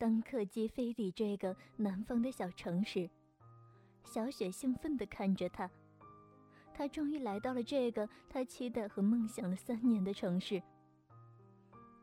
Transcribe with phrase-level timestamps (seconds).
[0.00, 3.10] 当客机飞抵这个南方的小城时，
[4.02, 5.70] 小雪兴奋地看着他。
[6.72, 10.62] 他终于来到了这个他期待和梦想了三年的城市。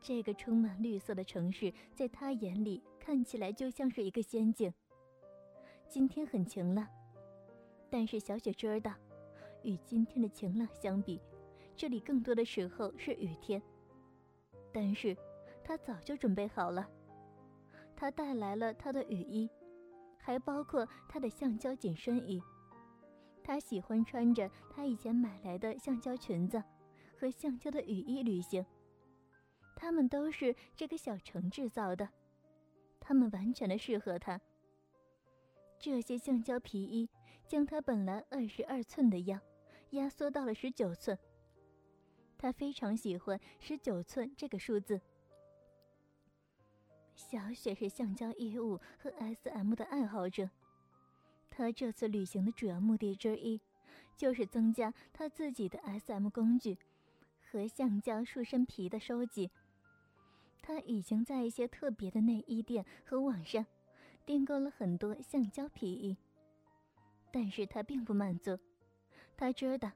[0.00, 4.72] 这个充满绿色的城市，在他眼里看起来就像是一个仙境。
[5.88, 6.86] 今天很晴朗，
[7.90, 8.94] 但是小雪知道，
[9.64, 11.20] 与今天的晴朗相比，
[11.74, 13.60] 这里更多的时候是雨天。
[14.72, 15.16] 但是，
[15.64, 16.88] 她早就准备好了。
[18.00, 19.50] 他带来了他的雨衣，
[20.20, 22.40] 还包括他的橡胶紧身衣。
[23.42, 26.62] 他喜欢穿着他以前买来的橡胶裙子
[27.18, 28.64] 和橡胶的雨衣旅行。
[29.74, 32.08] 它们都是这个小城制造的，
[33.00, 34.40] 它们完全的适合他。
[35.80, 37.10] 这些橡胶皮衣
[37.48, 39.40] 将他本来二十二寸的腰
[39.90, 41.18] 压缩到了十九寸。
[42.36, 45.00] 他非常喜欢十九寸这个数字。
[47.18, 50.48] 小雪是橡胶衣物和 S.M 的爱好者。
[51.50, 53.60] 她这次旅行的主要目的之一，
[54.16, 56.78] 就是增加她自己的 S.M 工具
[57.50, 59.50] 和橡胶束身皮的收集。
[60.62, 63.66] 她已经在一些特别的内衣店和网上
[64.24, 66.16] 订购了很多橡胶皮衣，
[67.32, 68.56] 但是她并不满足。
[69.36, 69.90] 她知道，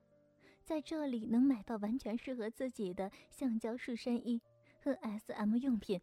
[0.64, 4.42] 在这里能买到完全适合自己的橡胶束身衣
[4.82, 6.00] 和 S.M 用品。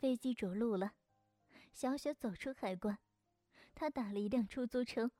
[0.00, 0.94] 飞机着陆了。
[1.74, 2.96] 小雪走出海关，
[3.74, 5.10] 她打了一辆出租车，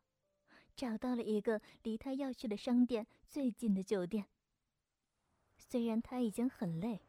[0.75, 4.25] 找到了一个离她要去的商店最近的酒店。
[5.59, 7.03] 虽然她已经很累，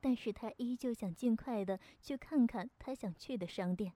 [0.00, 3.94] 但是她依旧想尽快的去看看她想去的商店。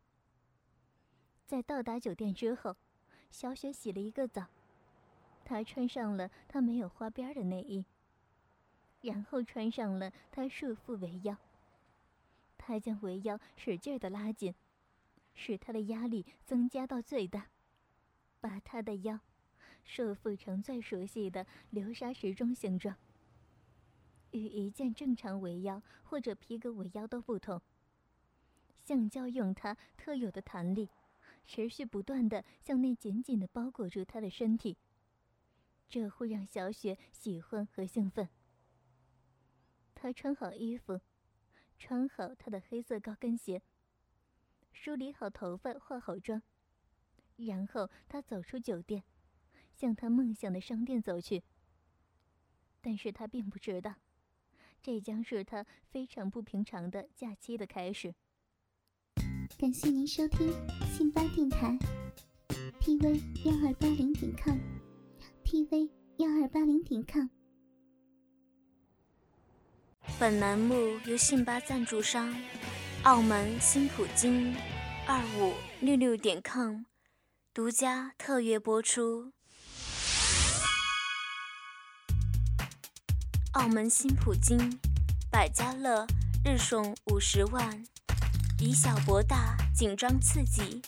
[1.46, 2.76] 在到达酒店之后，
[3.30, 4.48] 小雪洗了一个澡，
[5.44, 7.86] 她穿上了她没有花边的内衣，
[9.00, 11.38] 然后穿上了她束缚围腰。
[12.66, 14.52] 他将围腰使劲的拉紧。
[15.38, 17.50] 使他的压力增加到最大，
[18.40, 19.20] 把他的腰
[19.84, 22.96] 束缚成最熟悉的流沙时钟形状。
[24.30, 27.60] 与一件正常围腰或者皮革围腰都不同，
[28.82, 30.88] 橡胶用它特有的弹力，
[31.46, 34.78] 持续不断的向内紧紧的包裹住他的身体。
[35.86, 38.26] 这会让小雪喜欢和兴奋。
[39.94, 40.98] 她穿好衣服，
[41.78, 43.62] 穿好她的黑色高跟鞋。
[44.72, 46.42] 梳理好头发，化好妆，
[47.36, 49.02] 然后他走出酒店，
[49.74, 51.42] 向他梦想的商店走去。
[52.82, 53.94] 但是他并不知道，
[54.82, 58.14] 这将是他非常不平常的假期的开始。
[59.58, 60.52] 感谢您收听
[60.86, 61.76] 信巴电台
[62.78, 67.35] ，tv 幺二八零点 com，tv 幺二八零点 com。
[70.18, 72.34] 本栏目由信巴赞助商。
[73.02, 74.56] 澳门新普京
[75.06, 76.84] 二五六六点 com
[77.52, 79.32] 独家特约播出。
[83.52, 84.80] 澳门新普京
[85.30, 86.06] 百家乐
[86.42, 87.84] 日送五十万，
[88.58, 90.80] 以小博大，紧张刺激，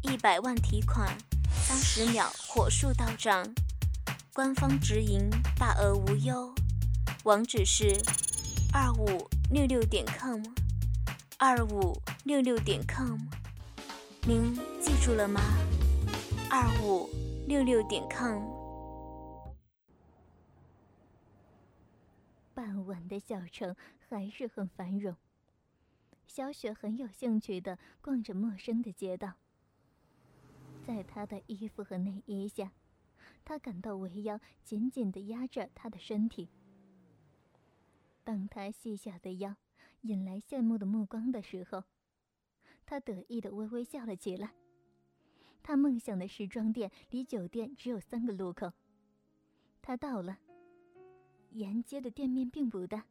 [0.00, 1.14] 一百万提款，
[1.52, 3.46] 三十秒火速到账，
[4.32, 6.54] 官方直营，大额无忧。
[7.24, 8.02] 网址是
[8.76, 9.06] 二五
[9.52, 10.42] 六六点 com。
[11.38, 13.16] 二五六六点 com，
[14.26, 15.40] 您记住了吗？
[16.50, 17.08] 二五
[17.46, 18.42] 六六点 com。
[22.52, 23.76] 傍晚的小城
[24.08, 25.14] 还是很繁荣。
[26.26, 29.34] 小雪很有兴趣的逛着陌生的街道，
[30.84, 32.72] 在她的衣服和内衣下，
[33.44, 36.48] 她感到围腰紧紧的压着她的身体。
[38.24, 39.54] 当她细小的腰。
[40.00, 41.84] 引来羡慕的目光的时候，
[42.84, 44.52] 他得意的微微笑了起来。
[45.62, 48.70] 他梦想的时装店离酒店只有三个路口。
[49.80, 50.38] 他到了。
[51.52, 53.06] 沿街的店面并不大。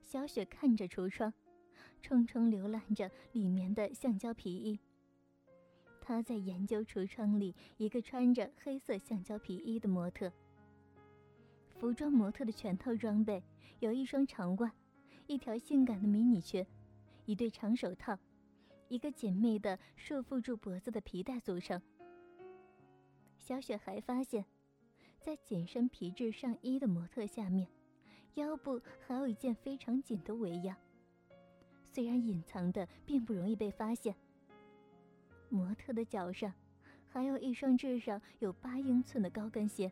[0.00, 1.34] 小雪看着橱窗，
[2.00, 4.78] 匆匆浏览着里面的橡胶皮衣。
[6.00, 10.32] 他在研究橱窗里一个穿着黑色橡胶皮衣的模特。
[11.78, 13.42] 服装模特的全套装备
[13.80, 14.72] 有一双长袜。
[15.26, 16.64] 一条性感的迷你裙，
[17.24, 18.16] 一对长手套，
[18.88, 21.82] 一个紧密的束缚住脖子的皮带组成。
[23.36, 24.44] 小雪还发现，
[25.18, 27.66] 在紧身皮质上衣的模特下面，
[28.34, 30.72] 腰部还有一件非常紧的围腰。
[31.92, 34.14] 虽然隐藏的并不容易被发现。
[35.48, 36.54] 模特的脚上，
[37.08, 39.90] 还有一双至少有八英寸的高跟鞋。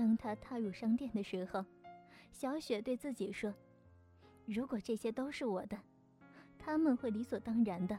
[0.00, 1.62] 当他踏入商店的时候，
[2.32, 3.52] 小雪对自己说。
[4.46, 5.78] 如果这些都是我的，
[6.58, 7.98] 他们会理所当然的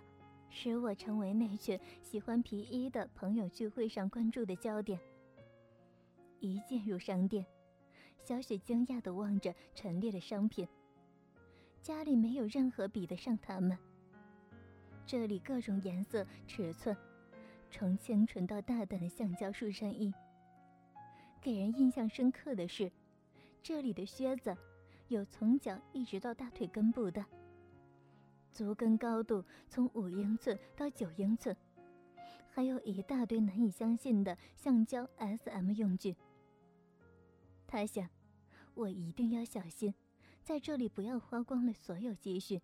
[0.49, 4.99] 使我成为那群喜欢皮衣的朋友聚会上关注的焦点。
[6.39, 7.45] 一进入商店，
[8.23, 10.67] 小雪惊讶地望着陈列的商品。
[11.83, 13.77] 家里没有任何比得上他们。
[15.05, 16.97] 这里各种颜色、尺寸，
[17.69, 20.11] 从清纯到大胆的橡胶束衫衣。
[21.41, 22.91] 给人印象深刻的是，
[23.63, 24.55] 这里的靴子
[25.07, 27.25] 有从脚一直到大腿根部的，
[28.53, 31.55] 足跟高度从五英寸到九英寸，
[32.51, 36.15] 还有一大堆难以相信的橡胶 S.M 用具。
[37.65, 38.07] 他想，
[38.75, 39.91] 我一定要小心，
[40.43, 42.61] 在这里不要花光了所有积蓄。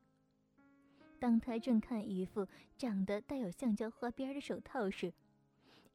[1.20, 2.48] 当他正看一副
[2.78, 5.12] 长得带有橡胶花边的手套时，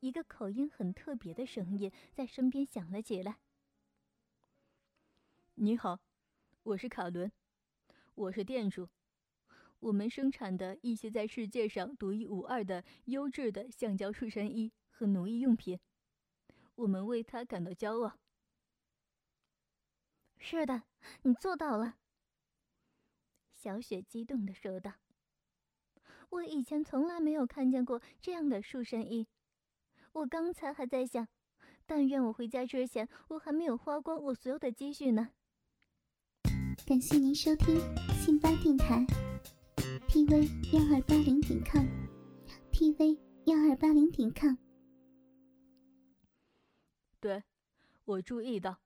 [0.02, 3.38] 一个口音很特别的声音在身边响了起来
[5.54, 6.00] ：“你好，
[6.64, 7.30] 我是卡伦，
[8.16, 8.88] 我是店主。
[9.78, 15.78] 我们生产的一些在世界上独一无二的优质的橡胶束身衣和奴役用品，
[16.74, 18.18] 我们为他感到骄傲。”
[20.36, 20.82] 是的，
[21.22, 21.98] 你做到了。
[23.54, 24.94] 小雪激动的说道
[26.30, 29.28] ：“我以前从来没有看见过这样的束身衣，
[30.12, 31.26] 我刚才还在想，
[31.86, 35.30] 但愿我回家之前，我还没有花光我所有的积蓄呢。”
[36.86, 37.76] 感谢您收听
[38.20, 39.06] 信巴电台
[40.08, 44.56] ，tv 幺二八零点 com，tv 幺二八零点 com。
[47.20, 47.42] 对，
[48.04, 48.80] 我注意到。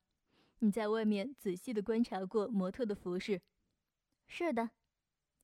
[0.60, 3.42] 你在外面仔细的观察过模特的服饰？
[4.26, 4.70] 是的，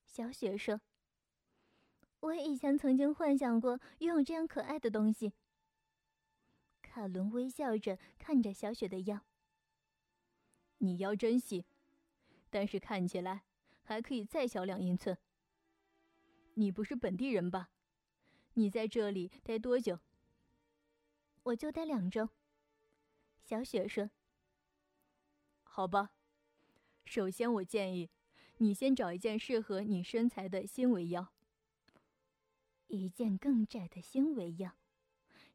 [0.06, 0.80] 小雪说。
[2.20, 5.32] 我以前曾经幻想过拥有这样可爱的东西。
[6.92, 9.24] 卡伦微笑着看着小雪的腰。
[10.76, 11.64] 你腰真细，
[12.50, 13.44] 但是看起来
[13.82, 15.16] 还可以再小两英寸。
[16.52, 17.70] 你不是本地人吧？
[18.52, 20.00] 你在这里待多久？
[21.44, 22.28] 我就待两周。
[23.40, 24.10] 小雪说。
[25.62, 26.10] 好吧，
[27.06, 28.10] 首先我建议
[28.58, 31.32] 你先找一件适合你身材的新围腰。
[32.88, 34.76] 一件更窄的新围腰，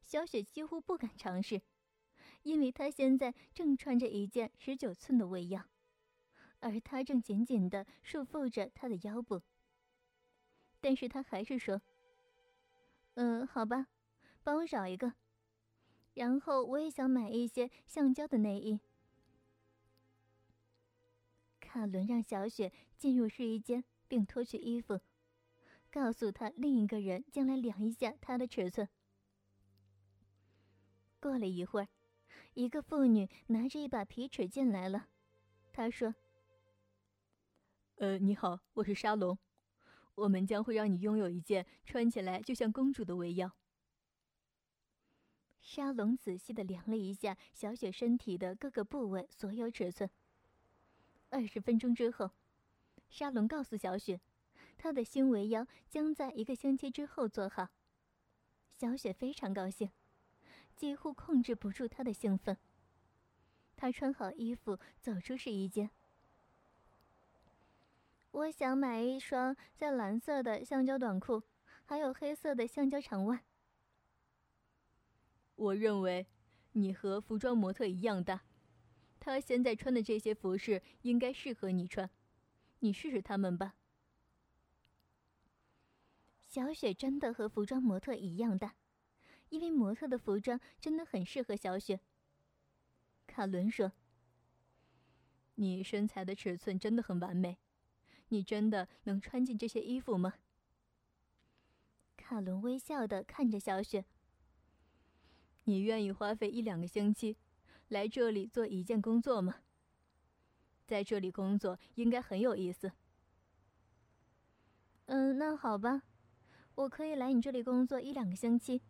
[0.08, 1.60] 小雪几乎不敢尝试，
[2.42, 5.66] 因为她现在正穿着一件十九寸的卫腰，
[6.60, 9.42] 而它正紧紧的束缚着她的腰部。
[10.80, 11.82] 但是她还是说
[13.16, 13.88] ：“嗯，好吧，
[14.42, 15.12] 帮我找一个。
[16.14, 18.80] 然后我也想买一些橡胶的内衣。”
[21.60, 25.00] 卡伦让小雪进入试衣间，并脱去衣服，
[25.90, 28.88] 告诉她另一个人将来量一下她的尺寸。
[31.20, 31.88] 过了一会儿，
[32.54, 35.08] 一个妇女拿着一把皮尺进来了。
[35.72, 36.14] 她说
[37.96, 39.38] ：“呃，你好，我是沙龙，
[40.14, 43.50] 我们将会让你拥有一件穿起来就像公主的围腰。”
[45.60, 50.08] 沙龙仔细的量了一下小雪身体的各个部位，所有尺寸。
[51.30, 52.30] 二十分钟之后，
[53.10, 54.20] 沙龙告诉小雪，
[54.78, 57.68] 她的新围腰将在一个星期之后做好。
[58.72, 59.90] 小雪非常高兴，
[60.78, 62.56] 几乎控制不住他的兴奋。
[63.74, 65.90] 他穿好衣服走出试衣间。
[68.30, 71.42] 我想买一双在蓝色的橡胶短裤，
[71.84, 73.42] 还有黑色的橡胶长袜。
[75.56, 76.28] 我认为，
[76.72, 78.44] 你和服装模特一样大。
[79.18, 82.08] 他现在穿的这些服饰应该适合你穿，
[82.78, 83.74] 你试试它们吧。
[86.46, 88.76] 小雪真的和服装模特一样大，
[89.50, 92.00] 因为模特的服装真的很适合小雪。
[93.26, 93.92] 卡伦说
[95.56, 97.58] ：“你身材的尺寸真的很完美，
[98.28, 100.34] 你真的能穿进这些衣服吗？”
[102.16, 104.04] 卡伦微笑的看着小雪
[105.64, 107.36] ：“你愿意花费一两个星期？”
[107.88, 109.62] 来这里做一件工作吗？
[110.86, 112.92] 在这里工作应该很有意思。
[115.06, 116.02] 嗯，那好吧，
[116.74, 118.82] 我可以来你这里工作一两个星期。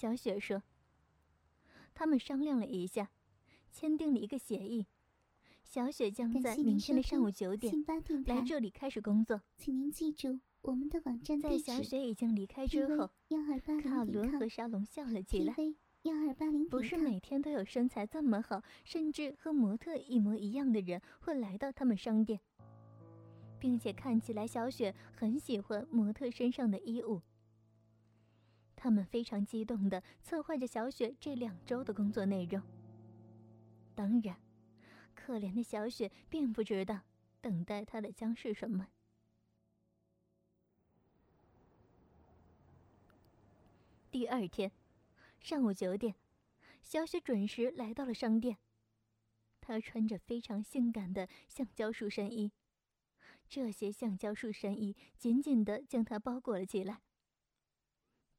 [0.00, 0.62] 小雪说。
[1.92, 3.10] 他们商量了一下，
[3.70, 4.86] 签订了一个协议。
[5.62, 7.70] 小雪将在明天的上午九点
[8.24, 9.42] 来这里开始工作。
[9.58, 13.10] 请您记住我们的网站在小雪已经离开之后，
[13.82, 15.54] 卡伦和沙龙笑了起来。
[16.04, 22.40] 幺二八零不是每天都有身材这么好，甚至和模特一模一样的人会来到他们商店，
[23.58, 27.20] 并且看起来小雪很喜欢模特身上的衣物。
[28.82, 32.62] 他们非常激动地策划着小雪这两周的工作内容。
[33.94, 34.40] 当然，
[35.14, 37.02] 可怜的小雪并不知道，
[37.42, 38.88] 等待她的将是什么。
[44.10, 44.72] 第二天
[45.38, 46.14] 上午九点，
[46.80, 48.56] 小雪准时来到了商店。
[49.60, 52.50] 她穿着非常性感的橡胶束身衣，
[53.46, 57.02] 这些橡胶束身衣紧紧的将她包裹了起来。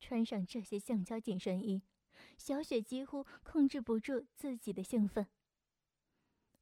[0.02, 1.82] 穿上这些橡胶紧身衣，
[2.38, 5.28] 小雪几乎控制不住自己的兴奋。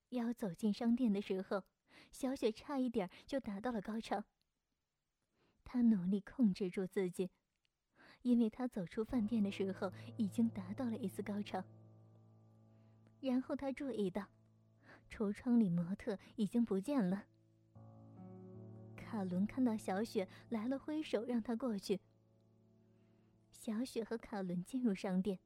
[0.10, 1.64] 要走进商店的时候，
[2.12, 4.26] 小雪差一点就达到了高潮。
[5.64, 7.32] 她努力控制住自己。
[8.24, 11.64] 因为他走出饭店的时候已经达到了一次高潮，
[13.22, 14.28] 然后他注意到，
[15.10, 17.24] 橱窗里模特已经不见了。
[18.98, 22.02] 卡伦看到小雪来了，挥手让她过去。
[23.70, 25.40] 小雪和卡伦进入商店，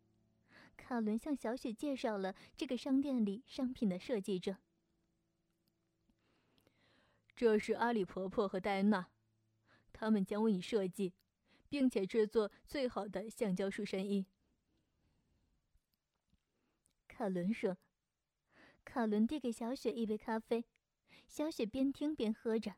[0.78, 4.60] 卡伦向小雪介绍了这个商店里商品的设计者。
[7.36, 9.10] 这是阿里婆婆和戴安娜，
[9.92, 11.14] 他们将为你设计。
[11.74, 14.28] 并且制作最好的橡胶束身衣。
[17.08, 17.80] 卡伦说
[18.86, 20.66] ：“卡伦递给小雪一杯咖啡，
[21.28, 22.76] 小雪边听边喝着。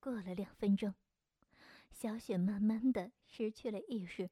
[0.00, 0.94] 过了两分钟，
[2.02, 4.28] 小雪慢慢的失去了意识。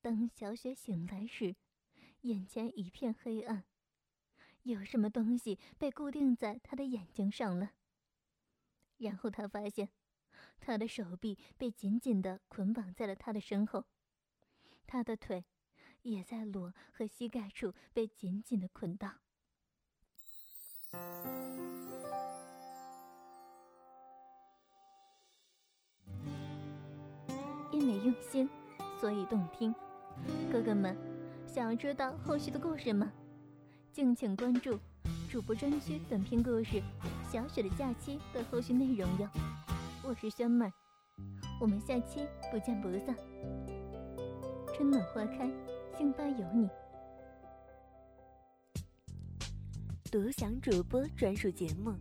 [0.00, 1.56] 当小雪醒来时，
[2.22, 3.66] 眼前一片黑暗，
[4.62, 7.72] 有什么东西被固定在她的眼睛上了。
[8.96, 9.90] 然后她发现。”
[10.58, 13.84] 他的手臂被紧紧的捆绑在了他的身后，
[14.86, 15.44] 他的腿
[16.00, 19.20] 也在裸和膝盖处被紧紧的捆绑。
[27.88, 28.46] 因为用心，
[29.00, 29.74] 所以动听。
[30.52, 30.94] 哥哥们，
[31.46, 33.10] 想要知道后续的故事吗？
[33.94, 34.78] 敬请关注
[35.30, 36.76] 主播专区短篇故事
[37.32, 39.26] 《小雪的假期》的后续内容哟。
[40.06, 40.70] 我是轩妹，
[41.58, 43.16] 我们下期不见不散。
[44.74, 45.50] 春暖花开，
[45.96, 46.68] 信吧有你。
[50.10, 51.94] 独享主播专属节目，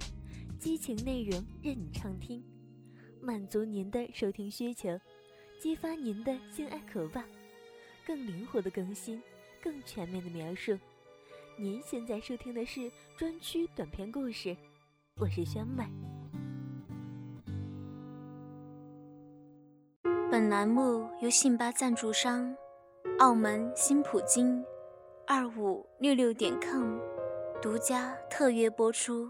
[0.60, 2.44] 激情内容任你畅听，
[3.22, 4.89] 满足您的收听需求，
[5.60, 7.24] 激发您的性爱渴望，
[8.06, 9.22] 更灵活的更新，
[9.62, 10.78] 更全面的描述。
[11.58, 14.56] 您现在收听的是专区短篇故事，
[15.16, 15.84] 我是轩妹。
[20.30, 22.56] 本栏目由信吧赞助商
[23.18, 24.64] 澳门新普京
[25.26, 27.00] 二五六六点 com
[27.64, 29.28] 独家特约播出。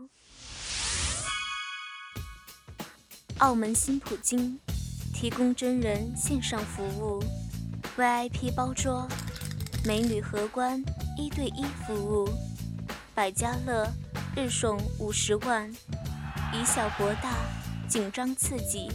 [3.40, 4.60] 澳门新普京
[5.20, 7.24] 提供真人线上服务
[7.98, 9.08] ，VIP 包桌，
[9.84, 10.80] 美女荷官
[11.18, 12.30] 一对一服务，
[13.16, 13.92] 百家乐
[14.36, 15.74] 日送五十万，
[16.54, 17.34] 以小博大，
[17.90, 18.92] 紧张刺激，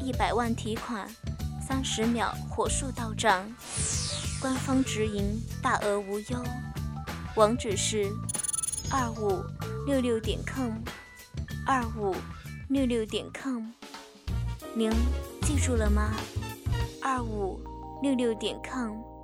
[0.00, 1.08] 一百万提款。
[1.64, 3.48] 三十秒火速到账，
[4.40, 6.44] 官方直营，大额无忧。
[7.36, 8.10] 网址是
[8.90, 9.44] 二五
[9.86, 10.72] 六六点 com，
[11.64, 12.16] 二五
[12.68, 13.70] 六六点 com，
[14.74, 14.90] 您
[15.46, 16.12] 记住了吗？
[17.00, 17.56] 二五
[18.02, 19.15] 六六点 com。